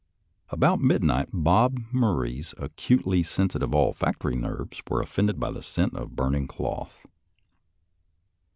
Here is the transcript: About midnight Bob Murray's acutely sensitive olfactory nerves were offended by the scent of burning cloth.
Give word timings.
About 0.49 0.79
midnight 0.81 1.29
Bob 1.31 1.77
Murray's 1.91 2.55
acutely 2.57 3.21
sensitive 3.21 3.75
olfactory 3.75 4.35
nerves 4.35 4.81
were 4.89 4.99
offended 4.99 5.39
by 5.39 5.51
the 5.51 5.61
scent 5.61 5.93
of 5.93 6.15
burning 6.15 6.47
cloth. 6.47 7.05